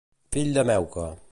[0.37, 1.07] Fill de meuca.